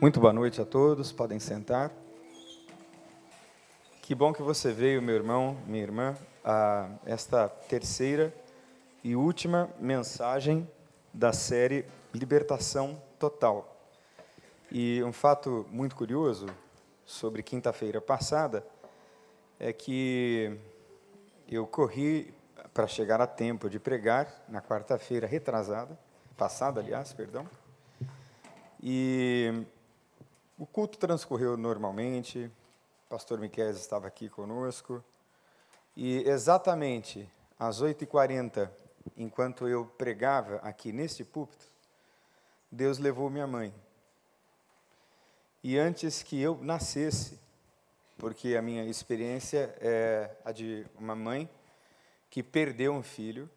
[0.00, 1.90] Muito boa noite a todos, podem sentar.
[4.00, 8.32] Que bom que você veio, meu irmão, minha irmã, a esta terceira
[9.02, 10.70] e última mensagem
[11.12, 11.84] da série
[12.14, 13.76] Libertação Total.
[14.70, 16.46] E um fato muito curioso
[17.04, 18.64] sobre quinta-feira passada
[19.58, 20.56] é que
[21.50, 22.32] eu corri
[22.72, 25.98] para chegar a tempo de pregar na quarta-feira retrasada,
[26.36, 27.44] passada, aliás, perdão.
[28.80, 29.66] E
[30.58, 32.50] o culto transcorreu normalmente,
[33.06, 35.02] o pastor Miquel estava aqui conosco,
[35.96, 38.68] e exatamente às 8h40,
[39.16, 41.64] enquanto eu pregava aqui neste púlpito,
[42.70, 43.72] Deus levou minha mãe.
[45.62, 47.38] E antes que eu nascesse,
[48.16, 51.48] porque a minha experiência é a de uma mãe
[52.28, 53.48] que perdeu um filho,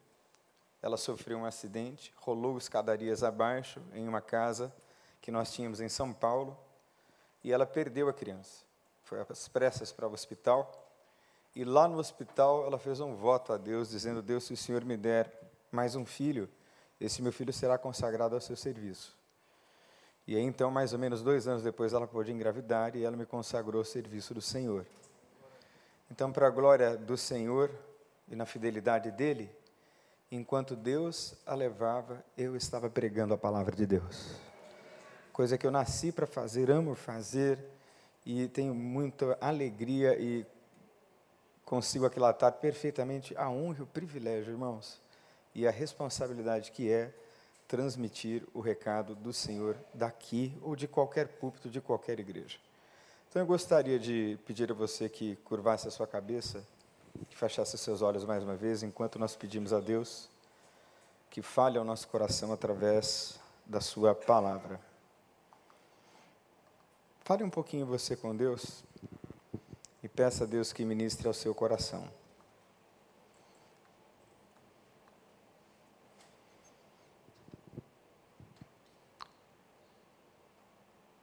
[0.80, 4.72] ela sofreu um acidente, rolou escadarias abaixo em uma casa
[5.20, 6.56] que nós tínhamos em São Paulo,
[7.44, 8.64] e ela perdeu a criança.
[9.02, 10.90] Foi às pressas para o hospital.
[11.54, 14.84] E lá no hospital ela fez um voto a Deus, dizendo: Deus, se o Senhor
[14.84, 15.30] me der
[15.70, 16.48] mais um filho,
[17.00, 19.16] esse meu filho será consagrado ao seu serviço.
[20.26, 23.26] E aí, então, mais ou menos dois anos depois, ela pôde engravidar e ela me
[23.26, 24.86] consagrou ao serviço do Senhor.
[26.10, 27.70] Então, para a glória do Senhor
[28.28, 29.50] e na fidelidade dele,
[30.30, 34.51] enquanto Deus a levava, eu estava pregando a palavra de Deus
[35.32, 37.58] coisa que eu nasci para fazer, amo fazer
[38.24, 40.46] e tenho muita alegria e
[41.64, 45.00] consigo aquilatar perfeitamente a honra e o privilégio, irmãos,
[45.54, 47.12] e a responsabilidade que é
[47.66, 52.58] transmitir o recado do Senhor daqui ou de qualquer púlpito de qualquer igreja.
[53.30, 56.62] Então eu gostaria de pedir a você que curvasse a sua cabeça,
[57.30, 60.28] que fechasse seus olhos mais uma vez, enquanto nós pedimos a Deus
[61.30, 64.78] que fale ao nosso coração através da sua palavra.
[67.24, 68.82] Fale um pouquinho você com Deus
[70.02, 72.04] e peça a Deus que ministre ao seu coração.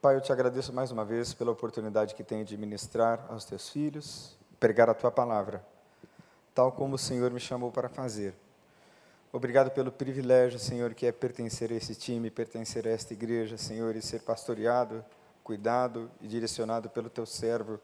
[0.00, 3.68] Pai, eu te agradeço mais uma vez pela oportunidade que tenho de ministrar aos teus
[3.68, 5.62] filhos, pregar a tua palavra,
[6.54, 8.34] tal como o Senhor me chamou para fazer.
[9.30, 13.94] Obrigado pelo privilégio, Senhor, que é pertencer a esse time, pertencer a esta igreja, Senhor,
[13.94, 15.04] e ser pastoreado
[15.50, 17.80] cuidado e direcionado pelo teu servo,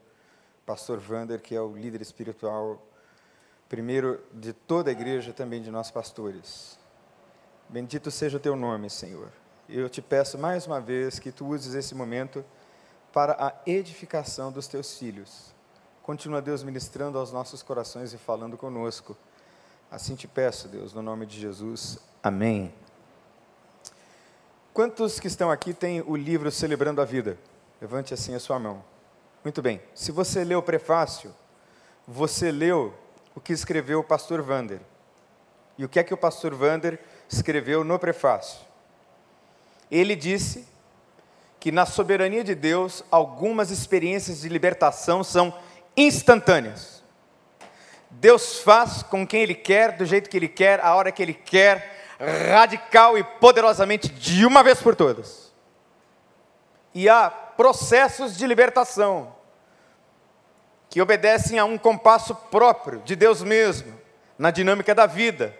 [0.65, 2.81] pastor Vander, que é o líder espiritual,
[3.67, 6.79] primeiro de toda a igreja, também de nós pastores.
[7.67, 9.29] Bendito seja o teu nome, Senhor.
[9.67, 12.41] Eu te peço mais uma vez que tu uses esse momento
[13.11, 15.53] para a edificação dos teus filhos.
[16.01, 19.17] Continua, Deus, ministrando aos nossos corações e falando conosco.
[19.91, 21.99] Assim te peço, Deus, no nome de Jesus.
[22.23, 22.73] Amém.
[24.73, 27.37] Quantos que estão aqui têm o livro Celebrando a Vida?
[27.81, 28.83] Levante assim a sua mão.
[29.43, 29.81] Muito bem.
[29.93, 31.33] Se você leu o prefácio,
[32.07, 32.93] você leu
[33.35, 34.79] o que escreveu o pastor Vander.
[35.77, 36.99] E o que é que o pastor Vander
[37.29, 38.59] escreveu no prefácio?
[39.91, 40.67] Ele disse
[41.59, 45.53] que na soberania de Deus, algumas experiências de libertação são
[45.95, 47.03] instantâneas.
[48.09, 51.33] Deus faz com quem Ele quer, do jeito que Ele quer, a hora que Ele
[51.33, 52.15] quer,
[52.49, 55.53] radical e poderosamente, de uma vez por todas.
[56.93, 59.35] E há processos de libertação,
[60.89, 63.99] que obedecem a um compasso próprio de Deus mesmo,
[64.37, 65.53] na dinâmica da vida.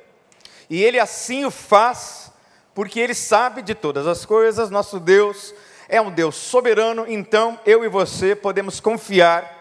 [0.69, 2.31] E Ele assim o faz,
[2.74, 5.53] porque Ele sabe de todas as coisas, nosso Deus
[5.90, 9.57] é um Deus soberano, então eu e você podemos confiar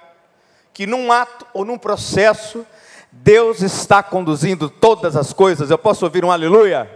[0.72, 2.66] que num ato ou num processo,
[3.10, 5.70] Deus está conduzindo todas as coisas.
[5.70, 6.90] Eu posso ouvir um aleluia?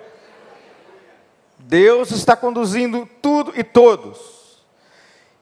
[1.58, 4.39] Deus está conduzindo tudo e todos.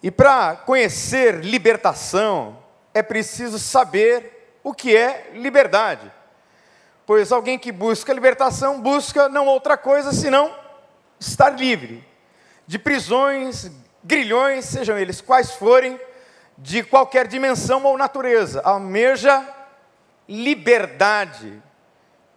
[0.03, 2.59] E para conhecer libertação,
[2.95, 6.13] é preciso saber o que é liberdade.
[7.05, 10.55] Pois alguém que busca libertação busca não outra coisa senão
[11.19, 12.07] estar livre
[12.67, 13.71] de prisões,
[14.05, 15.99] grilhões, sejam eles quais forem,
[16.57, 18.61] de qualquer dimensão ou natureza.
[18.61, 19.43] Almeja
[20.29, 21.63] liberdade.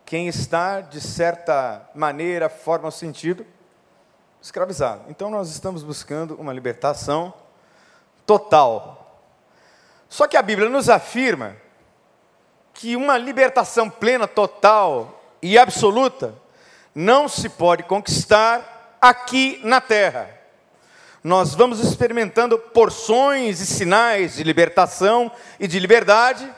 [0.06, 3.46] Quem está, de certa maneira, forma ou sentido,
[4.42, 5.04] escravizado.
[5.10, 7.34] Então nós estamos buscando uma libertação
[8.26, 9.24] total.
[10.10, 11.56] Só que a Bíblia nos afirma
[12.74, 16.36] que uma libertação plena, total e absoluta
[16.94, 20.30] não se pode conquistar aqui na terra.
[21.24, 26.52] Nós vamos experimentando porções e sinais de libertação e de liberdade,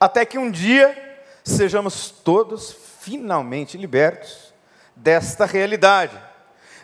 [0.00, 0.96] até que um dia
[1.44, 4.54] sejamos todos finalmente libertos
[4.96, 6.27] desta realidade.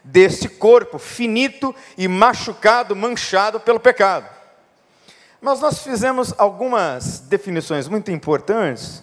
[0.05, 4.29] Deste corpo finito e machucado, manchado pelo pecado.
[5.41, 9.03] Mas nós fizemos algumas definições muito importantes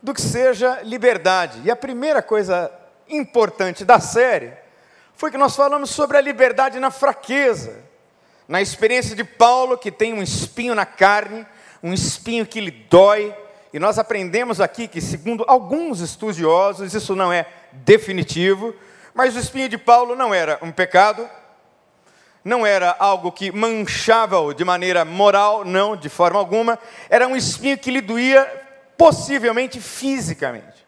[0.00, 1.60] do que seja liberdade.
[1.64, 2.70] E a primeira coisa
[3.08, 4.52] importante da série
[5.14, 7.82] foi que nós falamos sobre a liberdade na fraqueza,
[8.46, 11.46] na experiência de Paulo, que tem um espinho na carne,
[11.82, 13.34] um espinho que lhe dói,
[13.72, 18.74] e nós aprendemos aqui que, segundo alguns estudiosos, isso não é definitivo,
[19.16, 21.26] mas o espinho de Paulo não era um pecado,
[22.44, 26.78] não era algo que manchava-o de maneira moral, não, de forma alguma,
[27.08, 28.44] era um espinho que lhe doía
[28.98, 30.86] possivelmente fisicamente.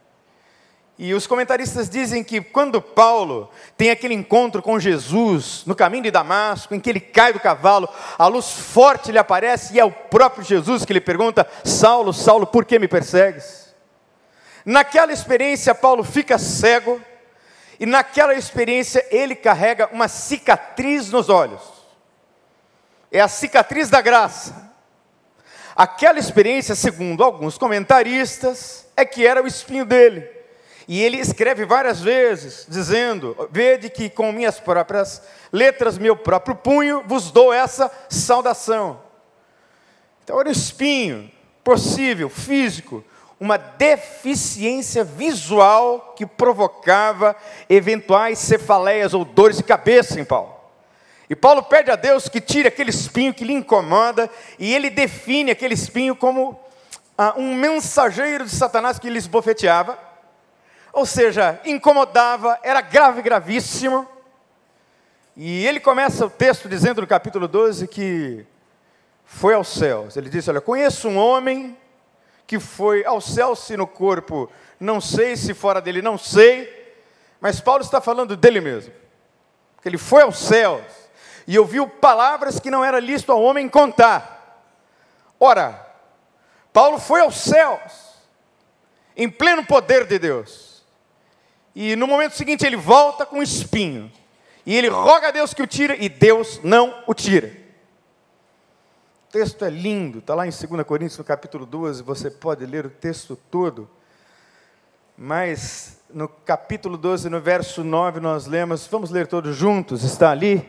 [0.99, 3.49] E os comentaristas dizem que quando Paulo
[3.79, 7.89] tem aquele encontro com Jesus no caminho de Damasco, em que ele cai do cavalo,
[8.19, 12.47] a luz forte lhe aparece e é o próprio Jesus que lhe pergunta: Saulo, Saulo,
[12.47, 13.75] por que me persegues?
[14.67, 17.01] Naquela experiência, Paulo fica cego,
[17.79, 21.63] e naquela experiência ele carrega uma cicatriz nos olhos.
[23.11, 24.69] É a cicatriz da graça.
[25.75, 30.29] Aquela experiência, segundo alguns comentaristas, é que era o espinho dele.
[30.89, 35.23] E ele escreve várias vezes, dizendo: Vede que com minhas próprias
[35.53, 39.01] letras, meu próprio punho, vos dou essa saudação.
[40.25, 41.31] Então era um espinho
[41.63, 43.05] possível, físico,
[43.41, 47.37] uma deficiência visual que provocava
[47.69, 50.57] eventuais cefaleias ou dores de cabeça em Paulo.
[51.31, 55.51] E Paulo pede a Deus que tire aquele espinho que lhe incomoda, e ele define
[55.51, 56.59] aquele espinho como
[57.17, 60.09] ah, um mensageiro de Satanás que lhe esbofeteava
[60.99, 64.05] ou seja, incomodava, era grave, gravíssimo.
[65.37, 68.45] E ele começa o texto dizendo no capítulo 12 que
[69.25, 70.17] foi aos céus.
[70.17, 71.77] Ele disse: Olha, conheço um homem
[72.49, 74.51] que foi aos céus, se no corpo
[74.81, 76.97] não sei, se fora dele não sei,
[77.39, 78.91] mas Paulo está falando dele mesmo.
[79.83, 80.83] Que ele foi aos céus
[81.47, 84.65] e ouviu palavras que não era lícito ao homem contar.
[85.39, 85.87] Ora,
[86.73, 87.93] Paulo foi aos céus,
[89.15, 90.83] em pleno poder de Deus.
[91.75, 94.11] E no momento seguinte ele volta com um espinho.
[94.65, 97.53] E ele roga a Deus que o tire, e Deus não o tira.
[99.29, 102.87] O texto é lindo, está lá em 2 Coríntios, no capítulo 12, você pode ler
[102.87, 103.87] o texto todo.
[105.19, 110.67] Mas no capítulo 12, no verso 9, nós lemos, vamos ler todos juntos, está ali.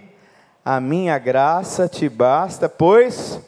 [0.65, 3.39] A minha graça te basta, pois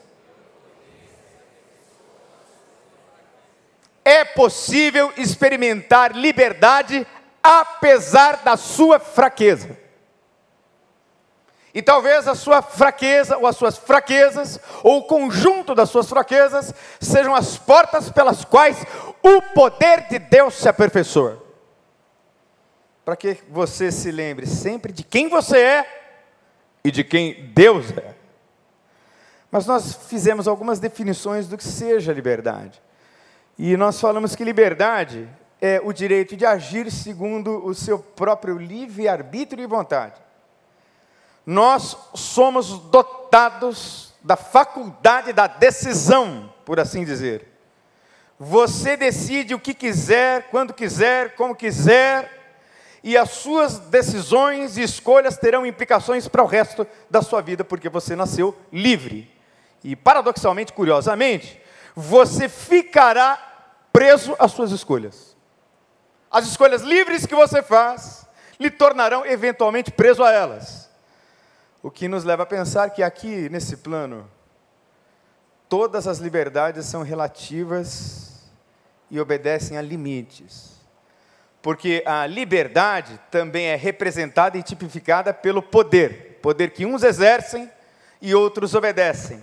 [4.06, 7.06] é possível experimentar liberdade
[7.44, 9.78] apesar da sua fraqueza.
[11.74, 16.74] E talvez a sua fraqueza, ou as suas fraquezas, ou o conjunto das suas fraquezas,
[17.00, 18.86] sejam as portas pelas quais
[19.24, 21.42] o poder de Deus se aperfeiçoa.
[23.06, 26.04] Para que você se lembre sempre de quem você é
[26.84, 28.16] e de quem Deus é.
[29.50, 32.82] Mas nós fizemos algumas definições do que seja liberdade.
[33.58, 35.28] E nós falamos que liberdade
[35.62, 40.22] é, o direito de agir segundo o seu próprio livre-arbítrio e vontade.
[41.52, 47.46] Nós somos dotados da faculdade da decisão, por assim dizer.
[48.40, 52.56] Você decide o que quiser, quando quiser, como quiser,
[53.04, 57.90] e as suas decisões e escolhas terão implicações para o resto da sua vida, porque
[57.90, 59.30] você nasceu livre.
[59.84, 61.62] E paradoxalmente, curiosamente,
[61.94, 65.36] você ficará preso às suas escolhas.
[66.32, 68.26] As escolhas livres que você faz
[68.58, 70.91] lhe tornarão eventualmente preso a elas.
[71.84, 74.30] O que nos leva a pensar que aqui, nesse plano,
[75.68, 78.50] todas as liberdades são relativas
[79.10, 80.72] e obedecem a limites.
[81.62, 87.70] Porque a liberdade também é representada e tipificada pelo poder poder que uns exercem
[88.22, 89.42] e outros obedecem.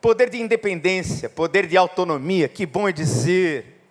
[0.00, 3.82] Poder de independência, poder de autonomia, que bom é dizer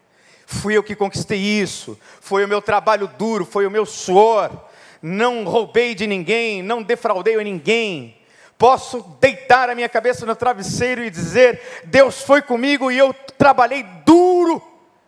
[0.52, 4.52] Fui eu que conquistei isso, foi o meu trabalho duro, foi o meu suor.
[5.02, 8.18] Não roubei de ninguém, não defraudei a ninguém.
[8.58, 13.84] Posso deitar a minha cabeça no travesseiro e dizer: Deus foi comigo e eu trabalhei
[14.06, 14.62] duro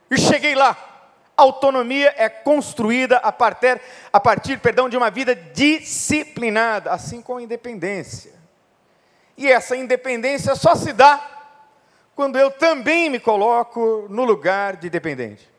[0.10, 0.76] e cheguei lá.
[1.38, 3.80] Autonomia é construída a partir,
[4.12, 8.34] a partir perdão, de uma vida disciplinada, assim como a independência.
[9.38, 11.30] E essa independência só se dá
[12.16, 15.53] quando eu também me coloco no lugar de dependente.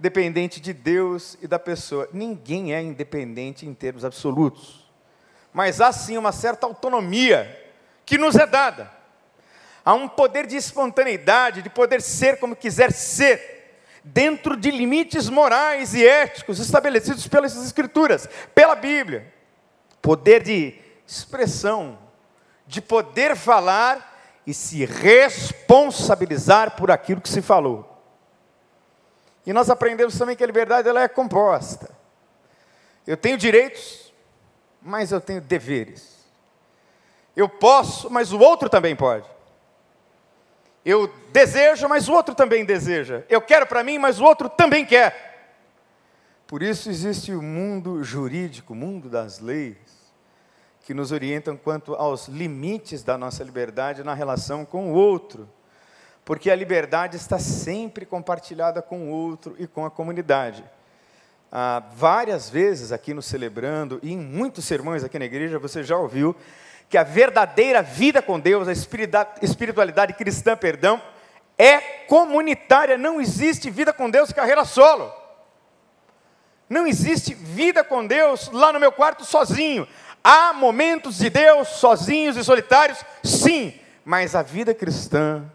[0.00, 2.08] Dependente de Deus e da pessoa.
[2.10, 4.90] Ninguém é independente em termos absolutos.
[5.52, 7.70] Mas há sim uma certa autonomia
[8.06, 8.90] que nos é dada.
[9.84, 15.92] Há um poder de espontaneidade, de poder ser como quiser ser, dentro de limites morais
[15.92, 19.30] e éticos estabelecidos pelas Escrituras, pela Bíblia.
[20.00, 21.98] Poder de expressão,
[22.66, 27.89] de poder falar e se responsabilizar por aquilo que se falou.
[29.46, 31.90] E nós aprendemos também que a liberdade ela é composta.
[33.06, 34.12] Eu tenho direitos,
[34.80, 36.18] mas eu tenho deveres.
[37.34, 39.26] Eu posso, mas o outro também pode.
[40.84, 43.24] Eu desejo, mas o outro também deseja.
[43.28, 45.30] Eu quero para mim, mas o outro também quer.
[46.46, 49.76] Por isso existe o mundo jurídico, o mundo das leis,
[50.84, 55.48] que nos orientam quanto aos limites da nossa liberdade na relação com o outro.
[56.24, 60.64] Porque a liberdade está sempre compartilhada com o outro e com a comunidade.
[61.50, 65.96] Ah, várias vezes aqui no Celebrando, e em muitos sermões aqui na igreja, você já
[65.96, 66.36] ouviu
[66.88, 68.72] que a verdadeira vida com Deus, a
[69.42, 71.00] espiritualidade cristã, perdão,
[71.58, 75.12] é comunitária, não existe vida com Deus carreira solo.
[76.68, 79.86] Não existe vida com Deus lá no meu quarto sozinho.
[80.22, 83.74] Há momentos de Deus sozinhos e solitários, sim,
[84.04, 85.50] mas a vida cristã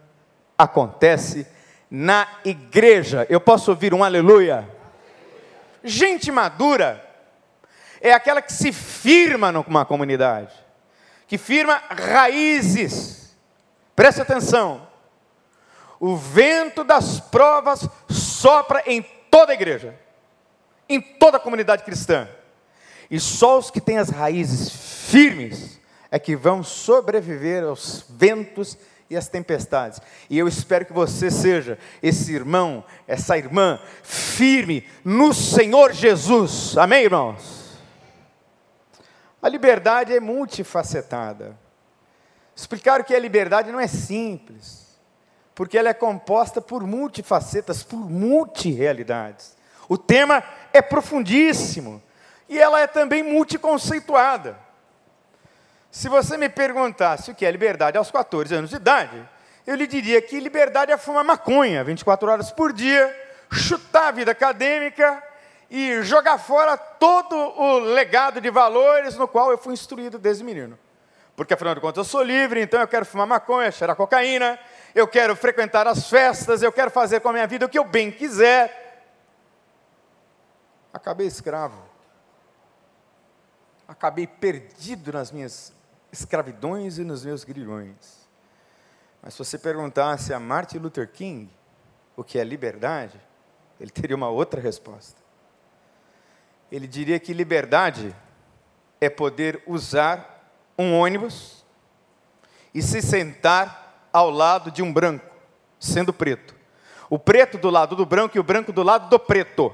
[0.58, 1.48] acontece
[1.90, 3.26] na igreja.
[3.30, 4.70] Eu posso ouvir um aleluia?
[5.84, 7.04] Gente madura
[8.02, 10.66] é aquela que se firma numa comunidade
[11.28, 13.36] que firma raízes.
[13.96, 14.88] Preste atenção.
[16.00, 19.98] O vento das provas sopra em toda a igreja,
[20.88, 22.28] em toda a comunidade cristã.
[23.10, 24.70] E só os que têm as raízes
[25.10, 25.80] firmes
[26.12, 28.78] é que vão sobreviver aos ventos
[29.10, 30.02] e às tempestades.
[30.30, 36.78] E eu espero que você seja esse irmão, essa irmã firme no Senhor Jesus.
[36.78, 37.78] Amém, irmãos?
[39.42, 41.58] A liberdade é multifacetada.
[42.56, 44.98] Explicar o que é liberdade não é simples,
[45.54, 49.56] porque ela é composta por multifacetas, por multirealidades.
[49.88, 50.44] O tema
[50.74, 52.02] é profundíssimo
[52.50, 54.65] e ela é também multiconceituada.
[55.96, 59.30] Se você me perguntasse o que é liberdade aos 14 anos de idade,
[59.66, 63.16] eu lhe diria que liberdade é fumar maconha 24 horas por dia,
[63.50, 65.24] chutar a vida acadêmica
[65.70, 70.78] e jogar fora todo o legado de valores no qual eu fui instruído desde menino.
[71.34, 74.60] Porque afinal de contas eu sou livre, então eu quero fumar maconha, cheirar cocaína,
[74.94, 77.86] eu quero frequentar as festas, eu quero fazer com a minha vida o que eu
[77.86, 79.02] bem quiser.
[80.92, 81.82] Acabei escravo.
[83.88, 85.74] Acabei perdido nas minhas
[86.20, 88.28] escravidões e nos meus grilhões.
[89.22, 91.50] Mas se você perguntasse a Martin Luther King
[92.16, 93.20] o que é liberdade,
[93.80, 95.26] ele teria uma outra resposta
[96.72, 98.16] ele diria que liberdade
[99.00, 101.64] é poder usar um ônibus
[102.74, 105.26] e se sentar ao lado de um branco,
[105.80, 106.56] sendo preto.
[107.10, 109.74] O preto do lado do branco e o branco do lado do preto.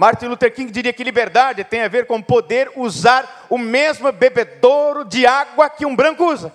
[0.00, 5.04] Martin Luther King diria que liberdade tem a ver com poder usar o mesmo bebedouro
[5.04, 6.50] de água que um branco usa.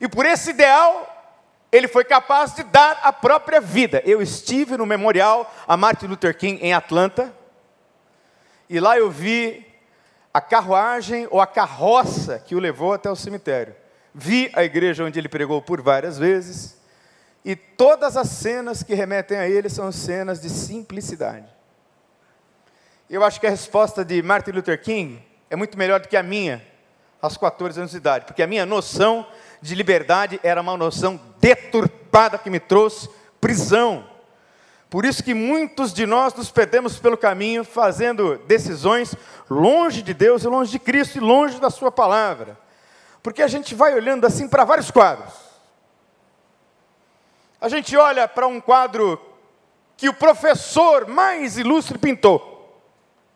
[0.00, 1.38] E por esse ideal,
[1.70, 4.02] ele foi capaz de dar a própria vida.
[4.04, 7.32] Eu estive no memorial a Martin Luther King em Atlanta,
[8.68, 9.64] e lá eu vi
[10.34, 13.76] a carruagem ou a carroça que o levou até o cemitério.
[14.12, 16.76] Vi a igreja onde ele pregou por várias vezes,
[17.44, 21.56] e todas as cenas que remetem a ele são cenas de simplicidade.
[23.10, 26.22] Eu acho que a resposta de Martin Luther King é muito melhor do que a
[26.22, 26.62] minha,
[27.22, 29.26] aos 14 anos de idade, porque a minha noção
[29.62, 33.08] de liberdade era uma noção deturpada que me trouxe
[33.40, 34.06] prisão.
[34.90, 39.14] Por isso que muitos de nós nos perdemos pelo caminho fazendo decisões
[39.48, 42.58] longe de Deus e longe de Cristo e longe da sua palavra.
[43.22, 45.32] Porque a gente vai olhando assim para vários quadros.
[47.58, 49.20] A gente olha para um quadro
[49.96, 52.57] que o professor mais ilustre pintou,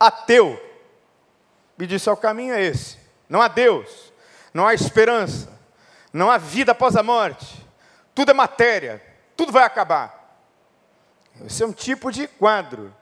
[0.07, 0.61] ateu.
[1.79, 2.99] E disse: o caminho é esse.
[3.29, 4.13] Não há Deus,
[4.53, 5.49] não há esperança,
[6.13, 7.67] não há vida após a morte.
[8.15, 9.03] Tudo é matéria,
[9.37, 10.21] tudo vai acabar.
[11.47, 12.95] Esse é um tipo de quadro.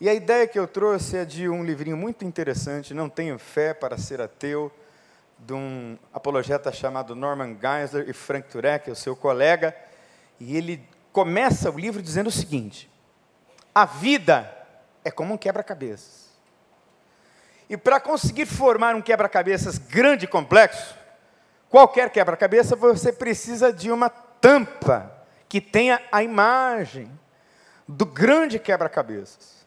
[0.00, 3.74] E a ideia que eu trouxe é de um livrinho muito interessante, Não Tenho Fé
[3.74, 4.72] para Ser Ateu,
[5.38, 9.74] de um apologeta chamado Norman Geisler e Frank Turek, o seu colega,
[10.40, 12.90] e ele começa o livro dizendo o seguinte:
[13.74, 14.57] a vida
[15.08, 16.28] é como um quebra-cabeças.
[17.68, 20.94] E para conseguir formar um quebra-cabeças grande e complexo,
[21.68, 25.12] qualquer quebra-cabeça, você precisa de uma tampa
[25.48, 27.10] que tenha a imagem
[27.86, 29.66] do grande quebra-cabeças.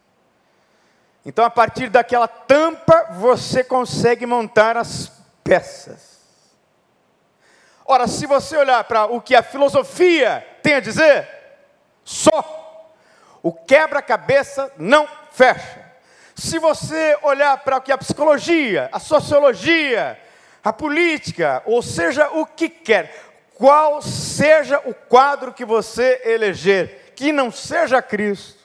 [1.24, 5.12] Então, a partir daquela tampa, você consegue montar as
[5.44, 6.20] peças.
[7.84, 11.28] Ora, se você olhar para o que a filosofia tem a dizer,
[12.04, 12.60] Só.
[13.42, 15.92] O quebra-cabeça não fecha.
[16.34, 20.18] Se você olhar para o que a psicologia, a sociologia,
[20.62, 23.14] a política, ou seja, o que quer,
[23.54, 28.60] qual seja o quadro que você eleger, que não seja Cristo,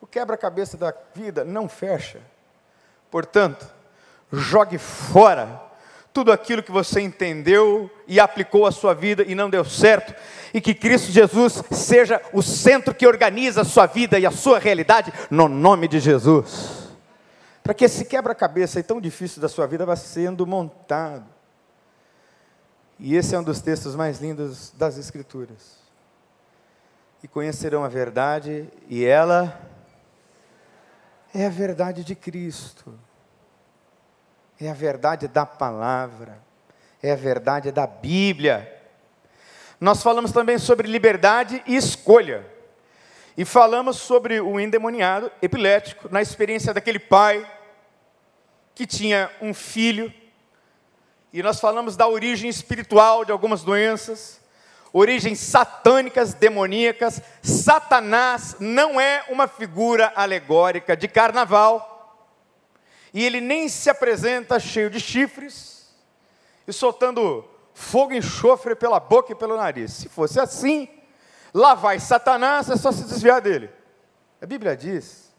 [0.00, 2.20] o quebra-cabeça da vida não fecha.
[3.10, 3.66] Portanto,
[4.32, 5.60] jogue fora
[6.12, 10.14] tudo aquilo que você entendeu e aplicou à sua vida e não deu certo,
[10.52, 14.58] e que Cristo Jesus seja o centro que organiza a sua vida e a sua
[14.58, 16.88] realidade, no nome de Jesus.
[17.62, 21.24] Para que esse quebra-cabeça tão difícil da sua vida vá sendo montado.
[22.98, 25.80] E esse é um dos textos mais lindos das Escrituras.
[27.22, 29.60] E conhecerão a verdade, e ela
[31.32, 32.92] é a verdade de Cristo
[34.66, 36.38] é a verdade da palavra,
[37.02, 38.80] é a verdade da Bíblia.
[39.80, 42.46] Nós falamos também sobre liberdade e escolha.
[43.36, 47.44] E falamos sobre o endemoniado epilético, na experiência daquele pai
[48.74, 50.12] que tinha um filho.
[51.32, 54.40] E nós falamos da origem espiritual de algumas doenças,
[54.92, 57.20] origens satânicas, demoníacas.
[57.42, 61.91] Satanás não é uma figura alegórica de carnaval
[63.12, 65.92] e ele nem se apresenta cheio de chifres
[66.66, 69.92] e soltando fogo e enxofre pela boca e pelo nariz.
[69.92, 70.88] Se fosse assim,
[71.52, 73.70] lá vai Satanás, é só se desviar dele.
[74.40, 75.32] A Bíblia diz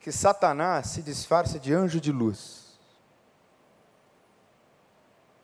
[0.00, 2.78] que Satanás se disfarça de anjo de luz.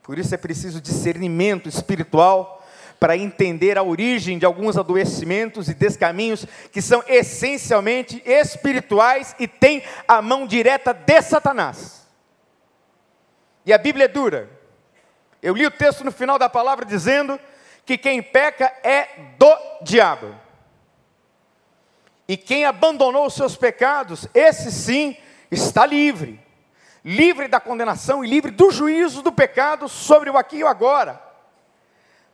[0.02, 2.62] Por isso é preciso discernimento espiritual
[3.02, 9.82] para entender a origem de alguns adoecimentos e descaminhos que são essencialmente espirituais e têm
[10.06, 12.09] a mão direta de Satanás.
[13.66, 14.49] E a Bíblia é dura.
[15.42, 17.40] Eu li o texto no final da palavra dizendo
[17.85, 20.37] que quem peca é do diabo.
[22.28, 25.16] E quem abandonou os seus pecados, esse sim
[25.50, 26.40] está livre.
[27.04, 31.32] Livre da condenação e livre do juízo do pecado sobre o aqui e o agora.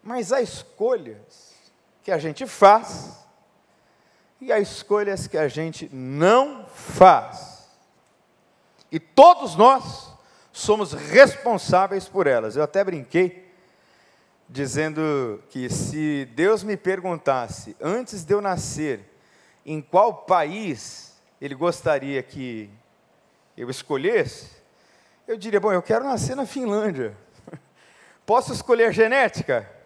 [0.02, 1.54] Mas há escolhas
[2.02, 3.18] que a gente faz
[4.40, 7.68] e há escolhas que a gente não faz.
[8.90, 10.12] E todos nós
[10.52, 12.56] somos responsáveis por elas.
[12.56, 13.48] Eu até brinquei
[14.48, 19.00] dizendo que se Deus me perguntasse antes de eu nascer
[19.66, 22.70] em qual país ele gostaria que
[23.56, 24.50] eu escolhesse,
[25.26, 27.14] eu diria: bom, eu quero nascer na Finlândia.
[28.24, 29.77] Posso escolher genética?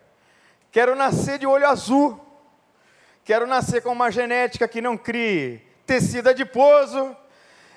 [0.72, 2.18] Quero nascer de olho azul.
[3.22, 7.14] Quero nascer com uma genética que não crie tecido adiposo.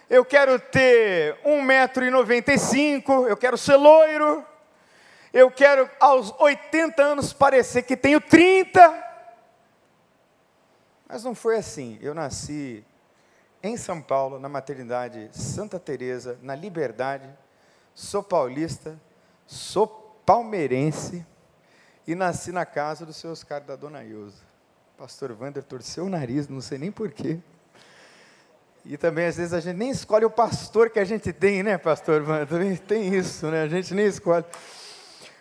[0.09, 3.27] Eu quero ter 1,95m.
[3.27, 4.45] Eu quero ser loiro.
[5.33, 9.03] Eu quero, aos 80 anos, parecer que tenho 30.
[11.05, 11.99] Mas não foi assim.
[12.01, 12.81] Eu nasci
[13.61, 17.27] em São Paulo, na maternidade Santa Teresa, na Liberdade.
[17.93, 18.97] Sou paulista,
[19.45, 19.85] sou
[20.25, 21.25] palmeirense
[22.07, 24.43] e nasci na casa do seu Oscar da Dona Ilza.
[24.97, 27.39] Pastor Wander torceu o nariz, não sei nem porquê.
[28.85, 31.77] E também, às vezes, a gente nem escolhe o pastor que a gente tem, né,
[31.77, 32.79] pastor Wander?
[32.79, 33.63] Tem isso, né?
[33.63, 34.45] A gente nem escolhe.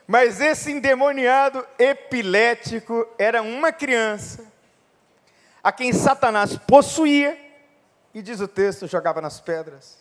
[0.06, 4.44] Mas esse endemoniado epilético era uma criança
[5.62, 7.40] a quem Satanás possuía,
[8.12, 9.98] e diz o texto, jogava nas pedras,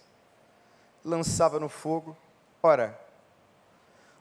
[1.06, 2.17] lançava no fogo.
[2.62, 2.99] Ora,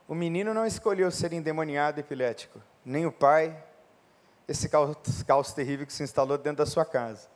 [0.09, 3.57] o menino não escolheu ser endemoniado epilético, nem o pai,
[4.49, 7.29] esse caos, caos terrível que se instalou dentro da sua casa.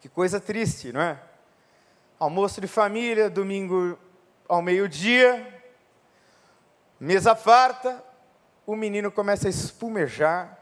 [0.00, 1.20] Que coisa triste, não é?
[2.18, 3.98] Almoço de família, domingo
[4.48, 5.62] ao meio-dia,
[6.98, 8.02] mesa farta,
[8.64, 10.58] o menino começa a espumejar,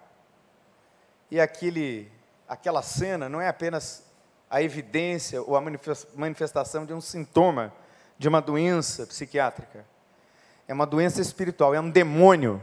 [1.30, 2.10] e aquele,
[2.48, 4.04] aquela cena não é apenas
[4.48, 5.62] a evidência ou a
[6.16, 7.72] manifestação de um sintoma
[8.18, 9.86] de uma doença psiquiátrica
[10.70, 12.62] é uma doença espiritual, é um demônio.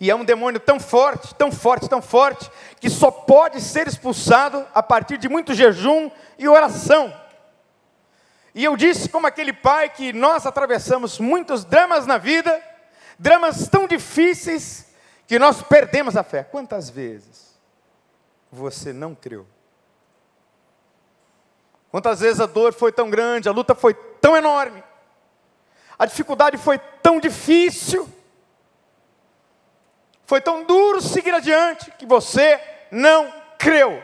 [0.00, 4.66] E é um demônio tão forte, tão forte, tão forte, que só pode ser expulsado
[4.74, 7.14] a partir de muito jejum e oração.
[8.52, 12.60] E eu disse, como aquele pai, que nós atravessamos muitos dramas na vida,
[13.16, 14.92] dramas tão difíceis,
[15.28, 16.42] que nós perdemos a fé.
[16.42, 17.56] Quantas vezes
[18.50, 19.46] você não creu?
[21.88, 24.82] Quantas vezes a dor foi tão grande, a luta foi tão enorme,
[25.98, 28.08] a dificuldade foi tão difícil,
[30.24, 34.02] foi tão duro seguir adiante, que você não creu.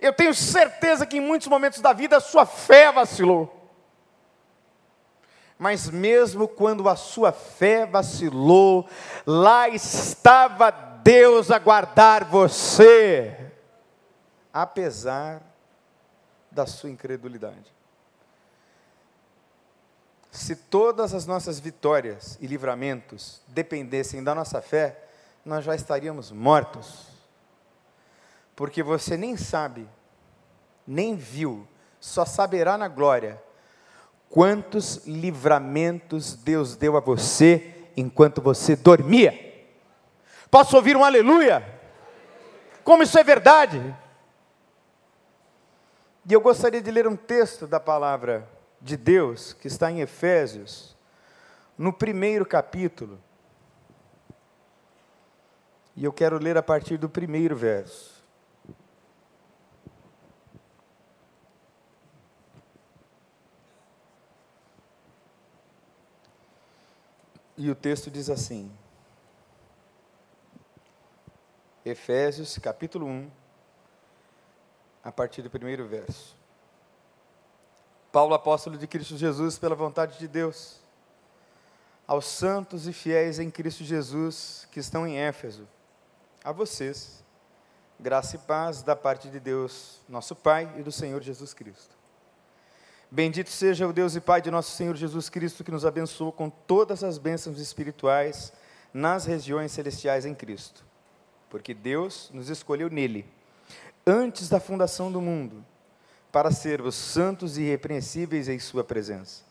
[0.00, 3.56] Eu tenho certeza que em muitos momentos da vida a sua fé vacilou.
[5.58, 8.88] Mas mesmo quando a sua fé vacilou,
[9.26, 13.52] lá estava Deus a guardar você,
[14.52, 15.42] apesar
[16.50, 17.79] da sua incredulidade.
[20.30, 25.04] Se todas as nossas vitórias e livramentos dependessem da nossa fé,
[25.44, 27.08] nós já estaríamos mortos.
[28.54, 29.88] Porque você nem sabe,
[30.86, 31.66] nem viu,
[31.98, 33.42] só saberá na glória
[34.28, 39.48] quantos livramentos Deus deu a você enquanto você dormia.
[40.48, 41.80] Posso ouvir um aleluia?
[42.84, 43.96] Como isso é verdade?
[46.28, 48.48] E eu gostaria de ler um texto da palavra
[48.80, 50.96] de Deus que está em Efésios,
[51.76, 53.18] no primeiro capítulo.
[55.94, 58.20] E eu quero ler a partir do primeiro verso.
[67.56, 68.72] E o texto diz assim:
[71.84, 73.30] Efésios capítulo 1,
[75.04, 76.39] a partir do primeiro verso.
[78.12, 80.80] Paulo, apóstolo de Cristo Jesus, pela vontade de Deus,
[82.06, 85.68] aos santos e fiéis em Cristo Jesus que estão em Éfeso,
[86.42, 87.22] a vocês,
[88.00, 92.00] graça e paz da parte de Deus, nosso Pai e do Senhor Jesus Cristo.
[93.08, 96.48] Bendito seja o Deus e Pai de nosso Senhor Jesus Cristo, que nos abençoou com
[96.48, 98.52] todas as bênçãos espirituais
[98.92, 100.84] nas regiões celestiais em Cristo.
[101.48, 103.26] Porque Deus nos escolheu nele,
[104.06, 105.64] antes da fundação do mundo,
[106.32, 109.42] para sermos santos e irrepreensíveis em Sua presença.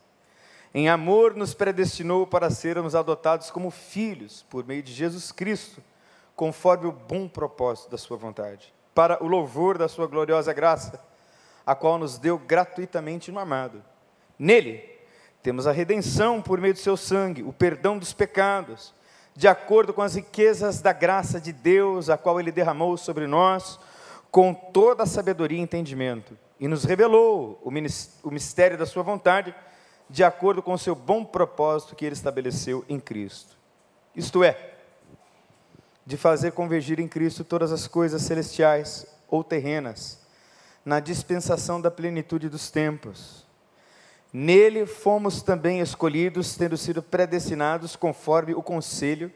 [0.73, 5.81] Em amor, nos predestinou para sermos adotados como filhos, por meio de Jesus Cristo,
[6.35, 11.09] conforme o bom propósito da Sua vontade, para o louvor da Sua gloriosa graça
[11.69, 13.83] a qual nos deu gratuitamente no amado.
[14.39, 14.83] Nele
[15.43, 18.91] temos a redenção por meio do seu sangue, o perdão dos pecados,
[19.35, 23.79] de acordo com as riquezas da graça de Deus, a qual ele derramou sobre nós,
[24.31, 29.55] com toda a sabedoria e entendimento, e nos revelou o mistério da sua vontade,
[30.09, 33.57] de acordo com o seu bom propósito que ele estabeleceu em Cristo.
[34.15, 34.73] Isto é,
[36.05, 40.19] de fazer convergir em Cristo todas as coisas celestiais ou terrenas,
[40.83, 43.45] na dispensação da plenitude dos tempos.
[44.33, 49.31] Nele fomos também escolhidos, tendo sido predestinados conforme o conselho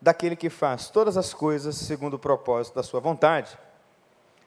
[0.00, 3.58] daquele que faz todas as coisas segundo o propósito da sua vontade,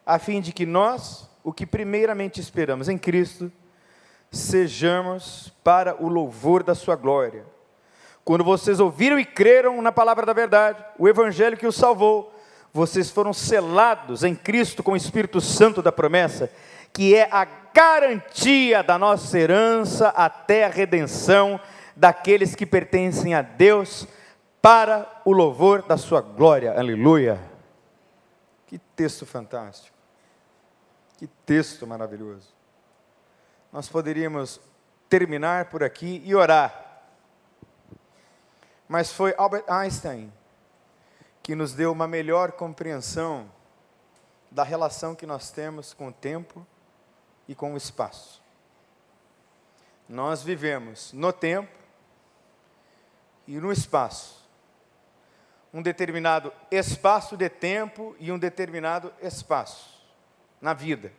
[0.06, 3.52] a fim de que nós, o que primeiramente esperamos em Cristo,
[4.32, 7.46] sejamos para o louvor da sua glória.
[8.24, 12.34] Quando vocês ouviram e creram na palavra da verdade, o evangelho que os salvou,
[12.72, 16.52] vocês foram selados em Cristo com o Espírito Santo da promessa,
[16.94, 21.60] que é a garantia da nossa herança até a redenção
[21.96, 24.08] daqueles que pertencem a Deus,
[24.62, 26.78] para o louvor da sua glória.
[26.78, 27.40] Aleluia.
[28.68, 29.99] Que texto fantástico.
[31.20, 32.48] Que texto maravilhoso.
[33.74, 34.58] Nós poderíamos
[35.10, 37.02] terminar por aqui e orar.
[38.88, 40.32] Mas foi Albert Einstein
[41.44, 43.52] que nos deu uma melhor compreensão
[44.50, 46.66] da relação que nós temos com o tempo
[47.50, 48.42] e com o espaço.
[50.08, 51.78] Nós vivemos no tempo
[53.46, 54.48] e no espaço.
[55.74, 59.99] Um determinado espaço de tempo e um determinado espaço
[60.62, 61.12] na vida.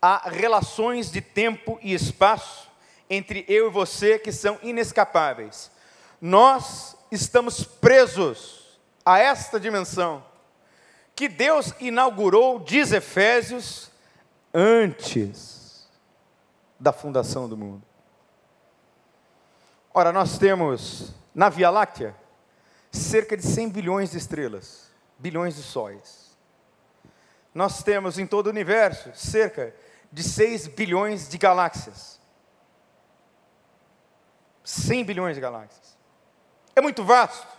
[0.00, 2.68] Há relações de tempo e espaço
[3.10, 5.70] entre eu e você que são inescapáveis.
[6.20, 10.24] Nós estamos presos a esta dimensão
[11.16, 13.90] que Deus inaugurou, diz Efésios,
[14.54, 15.88] antes
[16.78, 17.82] da fundação do mundo.
[19.92, 22.14] Ora, nós temos na Via Láctea
[22.92, 26.27] cerca de 100 bilhões de estrelas, bilhões de sóis.
[27.58, 29.74] Nós temos em todo o universo cerca
[30.12, 32.20] de 6 bilhões de galáxias.
[34.62, 35.98] 100 bilhões de galáxias.
[36.76, 37.58] É muito vasto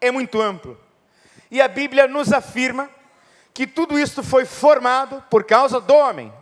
[0.00, 0.80] é muito amplo.
[1.50, 2.88] E a Bíblia nos afirma
[3.52, 6.32] que tudo isso foi formado por causa do homem.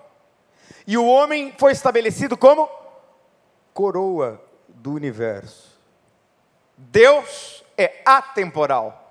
[0.86, 2.70] E o homem foi estabelecido como
[3.74, 5.76] coroa do universo.
[6.76, 9.05] Deus é atemporal.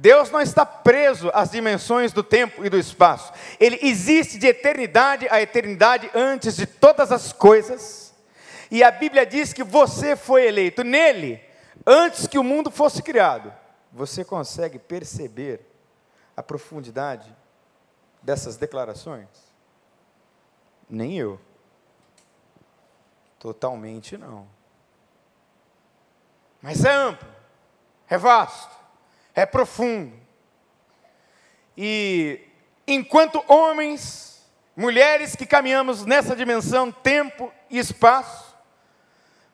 [0.00, 3.32] Deus não está preso às dimensões do tempo e do espaço.
[3.58, 8.14] Ele existe de eternidade a eternidade antes de todas as coisas.
[8.70, 11.42] E a Bíblia diz que você foi eleito nele
[11.84, 13.52] antes que o mundo fosse criado.
[13.92, 15.66] Você consegue perceber
[16.36, 17.34] a profundidade
[18.22, 19.26] dessas declarações?
[20.88, 21.40] Nem eu.
[23.40, 24.46] Totalmente não.
[26.62, 27.28] Mas é amplo,
[28.08, 28.78] é vasto,
[29.38, 30.12] é profundo.
[31.76, 32.40] E
[32.86, 34.44] enquanto homens,
[34.76, 38.56] mulheres que caminhamos nessa dimensão, tempo e espaço,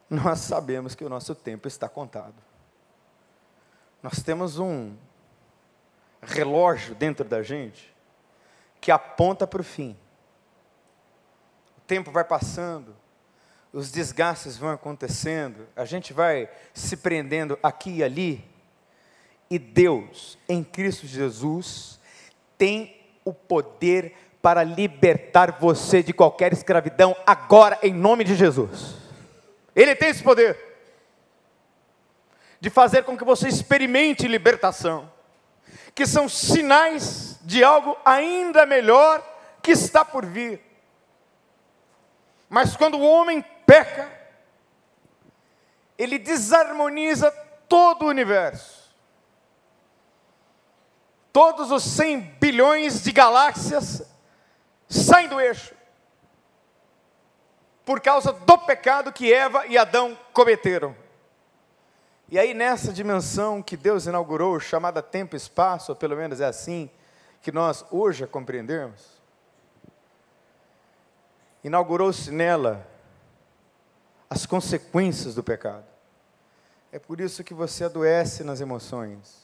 [0.09, 2.35] nós sabemos que o nosso tempo está contado.
[4.03, 4.97] Nós temos um
[6.23, 7.95] relógio dentro da gente
[8.81, 9.95] que aponta para o fim.
[11.77, 12.97] O tempo vai passando,
[13.71, 18.54] os desgastes vão acontecendo, a gente vai se prendendo aqui e ali,
[19.51, 22.01] e Deus, em Cristo Jesus,
[22.57, 28.97] tem o poder para libertar você de qualquer escravidão agora, em nome de Jesus.
[29.75, 30.59] Ele tem esse poder
[32.61, 35.11] de fazer com que você experimente libertação,
[35.95, 39.23] que são sinais de algo ainda melhor
[39.63, 40.61] que está por vir.
[42.49, 44.11] Mas quando o homem peca,
[45.97, 47.31] ele desarmoniza
[47.69, 48.84] todo o universo
[51.35, 54.05] todos os 100 bilhões de galáxias
[54.89, 55.75] saem do eixo.
[57.85, 60.95] Por causa do pecado que Eva e Adão cometeram.
[62.29, 66.47] E aí, nessa dimensão que Deus inaugurou, chamada tempo e espaço, ou pelo menos é
[66.47, 66.89] assim
[67.43, 69.21] que nós hoje a compreendemos,
[71.65, 72.87] inaugurou-se nela
[74.31, 75.85] as consequências do pecado.
[76.93, 79.44] É por isso que você adoece nas emoções.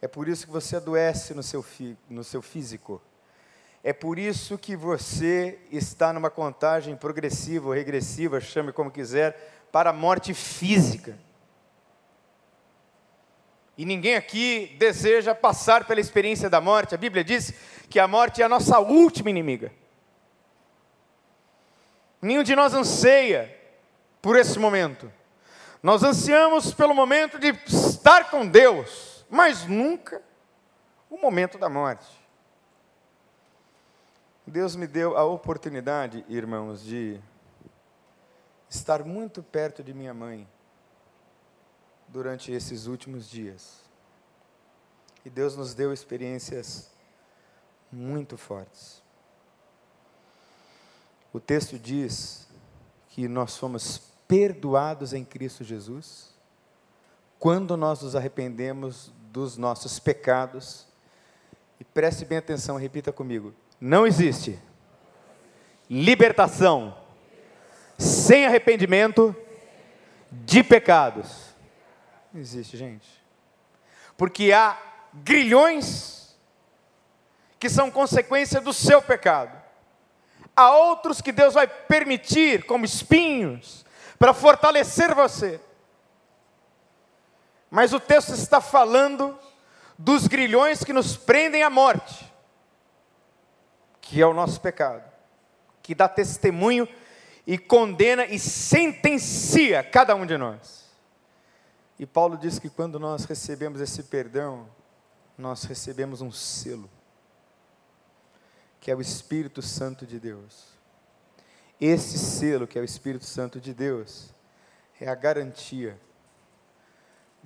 [0.00, 1.64] É por isso que você adoece no seu,
[2.08, 3.02] no seu físico.
[3.82, 9.90] É por isso que você está numa contagem progressiva ou regressiva, chame como quiser, para
[9.90, 11.18] a morte física.
[13.76, 16.94] E ninguém aqui deseja passar pela experiência da morte.
[16.94, 17.52] A Bíblia diz
[17.88, 19.72] que a morte é a nossa última inimiga.
[22.20, 23.56] Nenhum de nós anseia
[24.20, 25.10] por esse momento.
[25.80, 30.22] Nós ansiamos pelo momento de estar com Deus mas nunca
[31.10, 32.08] o momento da morte.
[34.46, 37.20] Deus me deu a oportunidade, irmãos, de
[38.68, 40.48] estar muito perto de minha mãe
[42.08, 43.82] durante esses últimos dias.
[45.24, 46.90] E Deus nos deu experiências
[47.92, 49.02] muito fortes.
[51.32, 52.48] O texto diz
[53.10, 56.34] que nós fomos perdoados em Cristo Jesus
[57.38, 60.86] quando nós nos arrependemos dos nossos pecados.
[61.78, 64.58] E preste bem atenção, repita comigo: não existe
[65.88, 66.96] libertação
[67.96, 69.34] sem arrependimento
[70.30, 71.54] de pecados.
[72.32, 73.08] Não existe, gente.
[74.16, 74.76] Porque há
[75.14, 76.36] grilhões
[77.60, 79.56] que são consequência do seu pecado.
[80.54, 83.86] Há outros que Deus vai permitir como espinhos
[84.18, 85.60] para fortalecer você.
[87.70, 89.38] Mas o texto está falando
[89.98, 92.32] dos grilhões que nos prendem à morte,
[94.00, 95.04] que é o nosso pecado,
[95.82, 96.88] que dá testemunho
[97.46, 100.88] e condena e sentencia cada um de nós.
[101.98, 104.68] E Paulo diz que quando nós recebemos esse perdão,
[105.36, 106.88] nós recebemos um selo,
[108.80, 110.68] que é o Espírito Santo de Deus.
[111.80, 114.30] Esse selo, que é o Espírito Santo de Deus,
[115.00, 115.98] é a garantia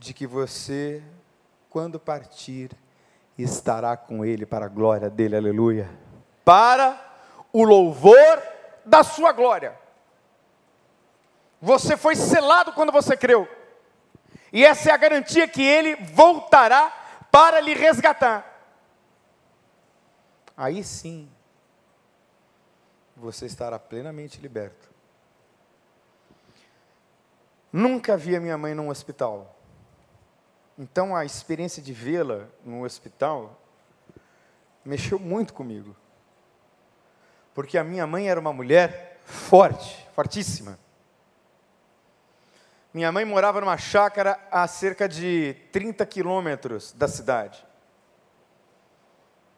[0.03, 1.01] de que você,
[1.71, 2.73] quando partir,
[3.38, 5.88] estará com Ele para a glória dele, aleluia.
[6.45, 7.01] Para
[7.53, 8.43] o louvor
[8.85, 9.79] da sua glória.
[11.61, 13.49] Você foi selado quando você creu.
[14.53, 16.93] E essa é a garantia que Ele voltará
[17.31, 18.45] para lhe resgatar.
[20.57, 21.31] Aí sim,
[23.17, 24.91] você estará plenamente liberto.
[27.73, 29.62] Nunca vi a minha mãe num hospital.
[30.83, 33.57] Então a experiência de vê-la no hospital
[34.85, 35.95] mexeu muito comigo.
[37.55, 40.77] Porque a minha mãe era uma mulher forte, fortíssima.
[42.92, 47.64] Minha mãe morava numa chácara a cerca de 30 quilômetros da cidade.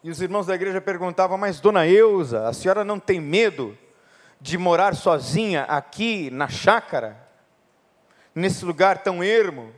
[0.03, 3.79] E os irmãos da igreja perguntavam: Mas, dona Eusa, a senhora não tem medo
[4.39, 7.17] de morar sozinha aqui na chácara?
[8.35, 9.73] Nesse lugar tão ermo?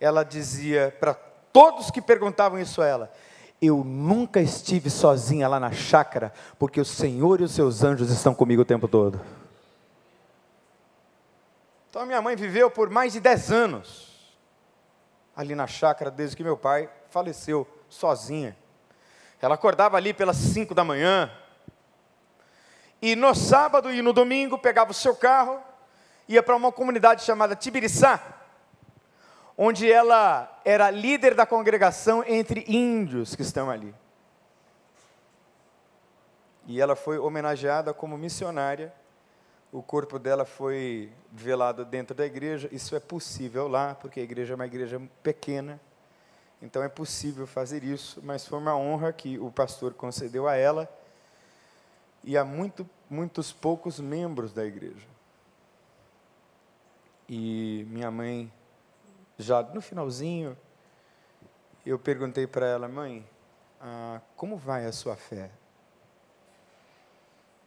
[0.00, 1.14] Ela dizia para
[1.52, 3.12] todos que perguntavam isso a ela:
[3.60, 8.34] Eu nunca estive sozinha lá na chácara, porque o Senhor e os seus anjos estão
[8.34, 9.20] comigo o tempo todo.
[11.90, 14.10] Então, minha mãe viveu por mais de 10 anos
[15.36, 18.56] ali na chácara, desde que meu pai faleceu, sozinha.
[19.40, 21.30] Ela acordava ali pelas 5 da manhã,
[23.00, 25.58] e no sábado e no domingo pegava o seu carro,
[26.28, 28.39] ia para uma comunidade chamada Tibiriçá,
[29.62, 33.94] onde ela era líder da congregação entre índios que estão ali.
[36.66, 38.90] E ela foi homenageada como missionária.
[39.70, 42.70] O corpo dela foi velado dentro da igreja.
[42.72, 45.78] Isso é possível lá, porque a igreja é uma igreja pequena.
[46.62, 50.88] Então é possível fazer isso, mas foi uma honra que o pastor concedeu a ela
[52.24, 55.06] e a muito, muitos poucos membros da igreja.
[57.28, 58.50] E minha mãe,
[59.40, 60.56] já no finalzinho,
[61.84, 63.26] eu perguntei para ela, mãe,
[63.80, 65.50] ah, como vai a sua fé?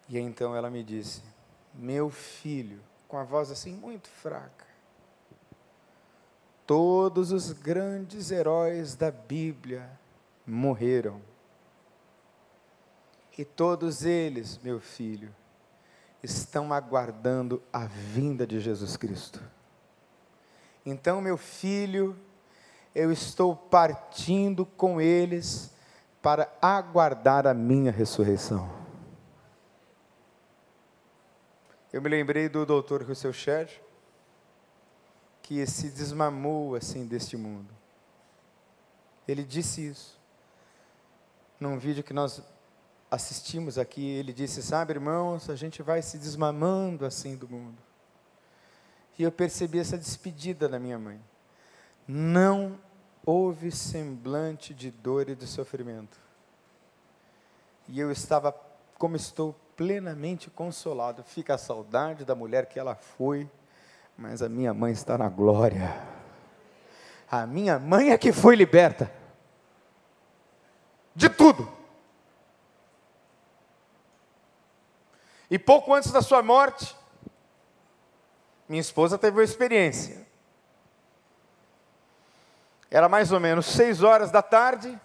[0.07, 1.23] E então ela me disse,
[1.73, 4.65] meu filho, com a voz assim muito fraca,
[6.65, 9.89] todos os grandes heróis da Bíblia
[10.45, 11.21] morreram.
[13.37, 15.33] E todos eles, meu filho,
[16.21, 19.41] estão aguardando a vinda de Jesus Cristo.
[20.85, 22.17] Então, meu filho,
[22.93, 25.73] eu estou partindo com eles
[26.21, 28.69] para aguardar a minha ressurreição.
[31.91, 33.69] Eu me lembrei do doutor Rousseau Scher,
[35.41, 37.73] que se desmamou assim deste mundo.
[39.27, 40.19] Ele disse isso.
[41.59, 42.41] Num vídeo que nós
[43.11, 47.77] assistimos aqui, ele disse: Sabe, irmãos, a gente vai se desmamando assim do mundo.
[49.17, 51.19] E eu percebi essa despedida da minha mãe.
[52.07, 52.79] Não
[53.25, 56.19] houve semblante de dor e de sofrimento.
[57.87, 58.55] E eu estava,
[58.97, 61.23] como estou, plenamente consolado.
[61.23, 63.49] Fica a saudade da mulher que ela foi,
[64.17, 65.93] mas a minha mãe está na glória.
[67.29, 69.11] A minha mãe é que foi liberta
[71.15, 71.71] de tudo.
[75.49, 76.95] E pouco antes da sua morte,
[78.67, 80.25] minha esposa teve uma experiência.
[82.89, 84.99] Era mais ou menos seis horas da tarde,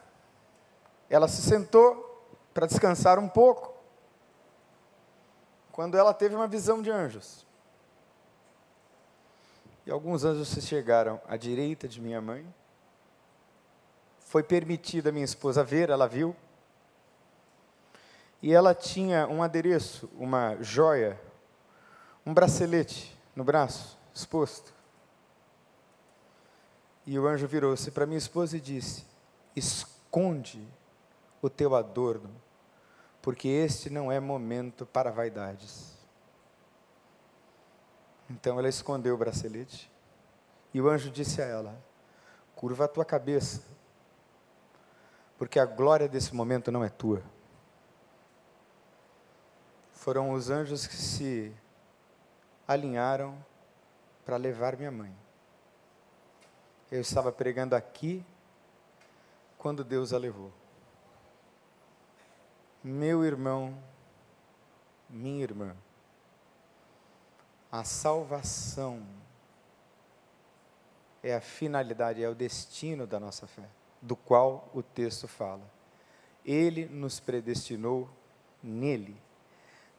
[1.08, 3.74] ela se sentou para descansar um pouco,
[5.72, 7.46] quando ela teve uma visão de anjos.
[9.86, 12.46] E alguns anjos se chegaram à direita de minha mãe.
[14.20, 16.36] Foi permitida a minha esposa ver, ela viu
[18.42, 21.20] e ela tinha um adereço, uma joia,
[22.24, 24.74] um bracelete no braço, exposto.
[27.06, 29.06] E o anjo virou-se para minha esposa e disse:
[29.54, 30.66] Esconde
[31.40, 32.34] o teu adorno,
[33.22, 35.96] porque este não é momento para vaidades.
[38.28, 39.88] Então ela escondeu o bracelete,
[40.74, 41.80] e o anjo disse a ela:
[42.56, 43.62] Curva a tua cabeça,
[45.38, 47.22] porque a glória desse momento não é tua
[50.08, 51.52] foram os anjos que se
[52.68, 53.42] alinharam
[54.26, 55.16] para levar minha mãe.
[56.92, 58.22] Eu estava pregando aqui
[59.56, 60.52] quando Deus a levou.
[62.84, 63.76] Meu irmão,
[65.08, 65.74] minha irmã,
[67.72, 69.02] a salvação
[71.22, 73.68] é a finalidade, é o destino da nossa fé,
[74.00, 75.68] do qual o texto fala.
[76.44, 78.08] Ele nos predestinou
[78.62, 79.20] nele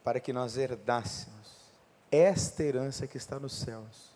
[0.03, 1.58] para que nós herdássemos
[2.11, 4.15] esta herança que está nos céus.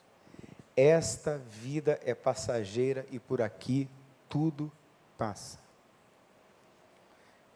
[0.76, 3.88] Esta vida é passageira e por aqui
[4.28, 4.72] tudo
[5.18, 5.60] passa.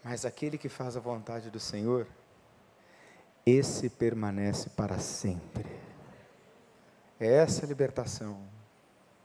[0.03, 2.07] Mas aquele que faz a vontade do Senhor,
[3.45, 5.65] esse permanece para sempre.
[7.19, 8.37] É essa libertação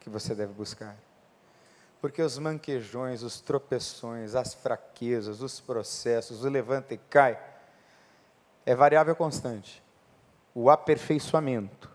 [0.01, 0.97] que você deve buscar.
[2.01, 7.41] Porque os manquejões, os tropeções, as fraquezas, os processos, o levanta e cai,
[8.65, 9.83] é variável constante.
[10.55, 11.91] O aperfeiçoamento.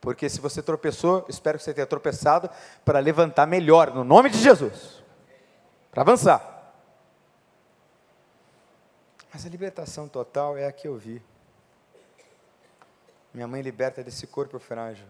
[0.00, 2.48] Porque se você tropeçou, espero que você tenha tropeçado
[2.84, 5.02] para levantar melhor, no nome de Jesus.
[5.90, 6.72] Para avançar.
[9.32, 11.22] Mas a libertação total é a que eu vi.
[13.34, 15.06] Minha mãe liberta desse corpo frágil,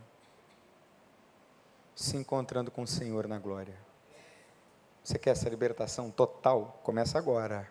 [1.95, 3.75] se encontrando com o Senhor na glória.
[5.05, 6.81] Você quer essa libertação total?
[6.83, 7.69] Começa agora.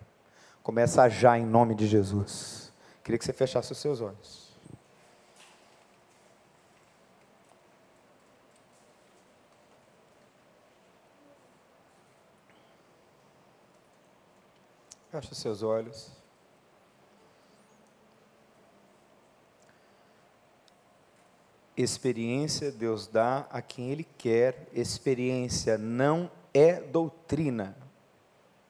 [0.63, 2.73] Começa já em nome de Jesus.
[3.03, 4.46] Queria que você fechasse os seus olhos.
[15.18, 16.11] Feche os seus olhos.
[21.76, 27.76] Experiência Deus dá a quem Ele quer, experiência não é doutrina.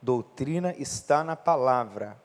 [0.01, 2.17] Doutrina está na palavra.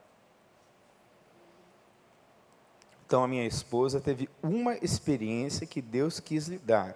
[3.04, 6.94] Então a minha esposa teve uma experiência que Deus quis lhe dar.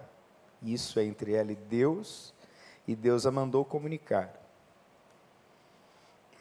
[0.62, 2.32] Isso é entre ela e Deus,
[2.86, 4.45] e Deus a mandou comunicar.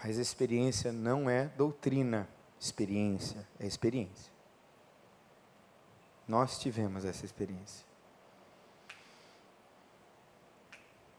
[0.08, 2.30] Mas experiência não é doutrina,
[2.60, 4.32] experiência é experiência.
[6.28, 7.84] Nós tivemos essa experiência.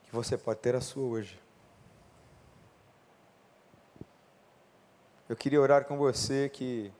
[0.06, 1.36] E você pode ter a sua hoje.
[5.28, 6.92] Eu queria orar com você que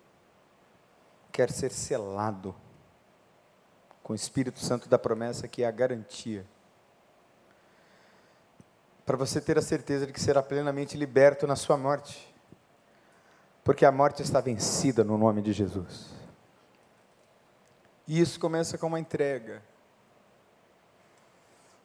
[1.30, 2.52] quer ser selado
[4.02, 6.44] com o Espírito Santo da promessa, que é a garantia.
[9.06, 12.34] Para você ter a certeza de que será plenamente liberto na sua morte.
[13.62, 16.10] Porque a morte está vencida no nome de Jesus.
[18.06, 19.62] E isso começa com uma entrega.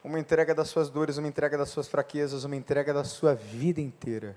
[0.04, 3.80] Uma entrega das suas dores, uma entrega das suas fraquezas, uma entrega da sua vida
[3.80, 4.36] inteira.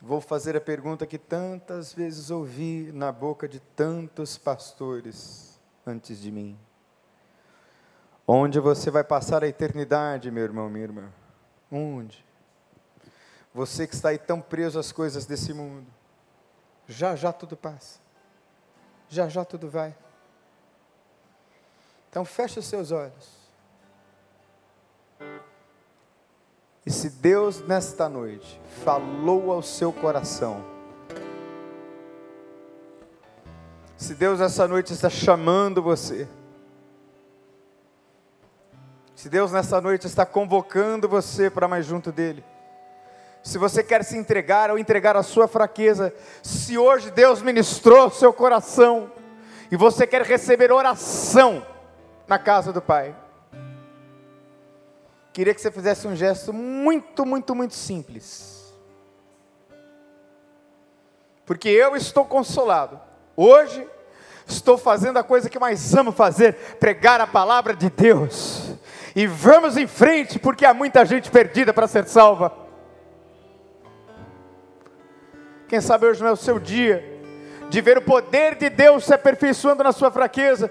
[0.00, 6.30] Vou fazer a pergunta que tantas vezes ouvi na boca de tantos pastores antes de
[6.30, 6.58] mim.
[8.30, 11.08] Onde você vai passar a eternidade, meu irmão, minha irmã?
[11.72, 12.22] Onde?
[13.54, 15.86] Você que está aí tão preso às coisas desse mundo.
[16.86, 17.98] Já já tudo passa.
[19.08, 19.96] Já já tudo vai.
[22.10, 23.38] Então feche os seus olhos.
[26.84, 30.62] E se Deus nesta noite falou ao seu coração,
[33.96, 36.28] se Deus essa noite está chamando você,
[39.18, 42.44] se Deus nessa noite está convocando você para mais junto dEle,
[43.42, 48.32] se você quer se entregar ou entregar a sua fraqueza, se hoje Deus ministrou seu
[48.32, 49.10] coração
[49.72, 51.66] e você quer receber oração
[52.28, 53.12] na casa do Pai,
[55.32, 58.72] queria que você fizesse um gesto muito, muito, muito simples.
[61.44, 63.00] Porque eu estou consolado.
[63.36, 63.84] Hoje
[64.46, 68.78] estou fazendo a coisa que mais amo fazer, pregar a palavra de Deus.
[69.14, 72.52] E vamos em frente, porque há muita gente perdida para ser salva.
[75.68, 77.18] Quem sabe hoje não é o seu dia
[77.68, 80.70] de ver o poder de Deus se aperfeiçoando na sua fraqueza,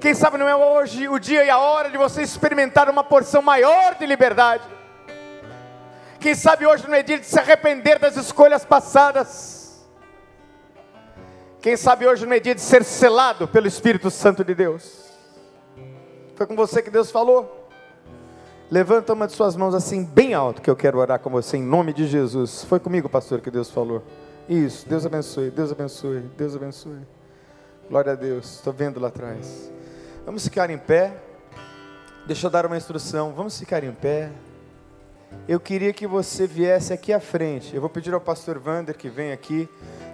[0.00, 3.40] quem sabe não é hoje o dia e a hora de você experimentar uma porção
[3.40, 4.64] maior de liberdade.
[6.18, 9.86] Quem sabe hoje não é dia de se arrepender das escolhas passadas.
[11.60, 15.08] Quem sabe hoje não é dia de ser selado pelo Espírito Santo de Deus.
[16.34, 17.61] Foi com você que Deus falou.
[18.72, 21.62] Levanta uma de suas mãos assim, bem alto, que eu quero orar com você em
[21.62, 22.64] nome de Jesus.
[22.64, 24.02] Foi comigo, pastor, que Deus falou.
[24.48, 27.00] Isso, Deus abençoe, Deus abençoe, Deus abençoe.
[27.90, 29.70] Glória a Deus, estou vendo lá atrás.
[30.24, 31.12] Vamos ficar em pé.
[32.26, 33.34] Deixa eu dar uma instrução.
[33.36, 34.30] Vamos ficar em pé.
[35.46, 37.74] Eu queria que você viesse aqui à frente.
[37.74, 39.68] Eu vou pedir ao pastor Vander que vem aqui.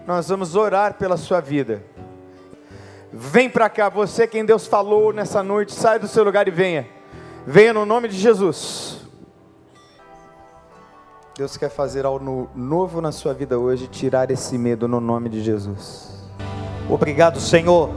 [0.05, 1.81] Nós vamos orar pela sua vida.
[3.13, 6.98] Vem para cá, você quem Deus falou nessa noite, sai do seu lugar e venha.
[7.51, 8.99] Venha no nome de Jesus.
[11.37, 15.43] Deus quer fazer algo novo na sua vida hoje, tirar esse medo no nome de
[15.43, 16.29] Jesus.
[16.91, 17.91] Obrigado, Senhor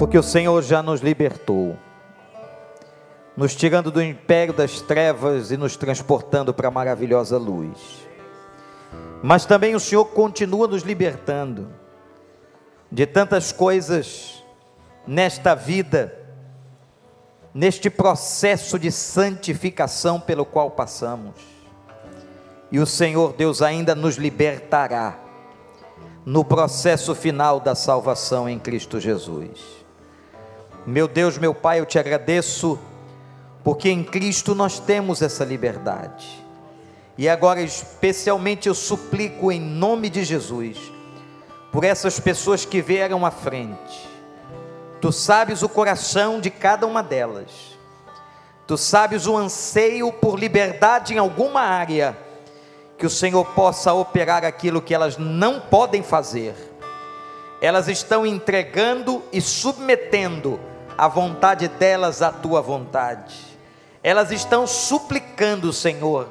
[0.00, 1.76] porque o Senhor já nos libertou,
[3.36, 8.08] nos tirando do império das trevas e nos transportando para a maravilhosa luz.
[9.22, 11.68] Mas também o Senhor continua nos libertando
[12.90, 14.42] de tantas coisas
[15.06, 16.18] nesta vida,
[17.52, 21.34] neste processo de santificação pelo qual passamos.
[22.70, 25.18] E o Senhor Deus ainda nos libertará
[26.24, 29.60] no processo final da salvação em Cristo Jesus.
[30.86, 32.78] Meu Deus, meu Pai, eu te agradeço,
[33.64, 36.44] porque em Cristo nós temos essa liberdade.
[37.18, 40.78] E agora, especialmente, eu suplico em nome de Jesus,
[41.72, 44.09] por essas pessoas que vieram à frente.
[45.00, 47.78] Tu sabes o coração de cada uma delas.
[48.66, 52.16] Tu sabes o anseio por liberdade em alguma área,
[52.98, 56.54] que o Senhor possa operar aquilo que elas não podem fazer.
[57.62, 60.60] Elas estão entregando e submetendo
[60.96, 63.34] a vontade delas à tua vontade.
[64.02, 66.28] Elas estão suplicando, Senhor,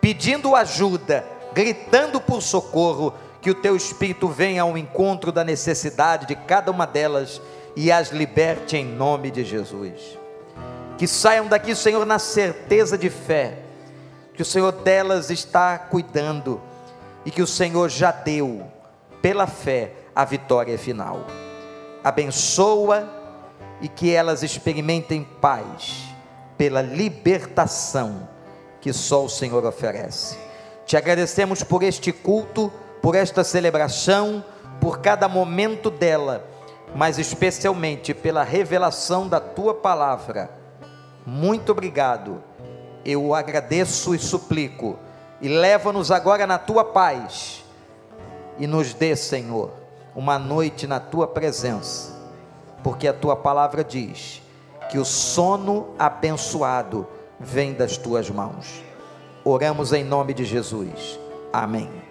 [0.00, 6.34] pedindo ajuda, gritando por socorro, que o teu espírito venha ao encontro da necessidade de
[6.34, 7.40] cada uma delas
[7.78, 10.18] e as liberte em nome de Jesus.
[10.96, 13.60] Que saiam daqui, Senhor, na certeza de fé,
[14.34, 16.60] que o Senhor delas está cuidando
[17.24, 18.66] e que o Senhor já deu,
[19.22, 21.24] pela fé, a vitória final.
[22.02, 23.08] Abençoa
[23.80, 26.02] e que elas experimentem paz
[26.56, 28.28] pela libertação
[28.80, 30.36] que só o Senhor oferece.
[30.84, 34.44] Te agradecemos por este culto, por esta celebração,
[34.80, 36.57] por cada momento dela,
[36.94, 40.50] mas especialmente pela revelação da tua palavra.
[41.26, 42.42] Muito obrigado.
[43.04, 44.98] Eu agradeço e suplico.
[45.40, 47.64] E leva-nos agora na tua paz.
[48.58, 49.70] E nos dê, Senhor,
[50.14, 52.16] uma noite na tua presença.
[52.82, 54.42] Porque a tua palavra diz
[54.90, 57.06] que o sono abençoado
[57.38, 58.82] vem das tuas mãos.
[59.44, 61.18] Oramos em nome de Jesus.
[61.52, 62.07] Amém.